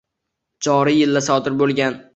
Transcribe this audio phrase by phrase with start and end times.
[0.69, 2.05] Joriy yilda sodir bo‘lgan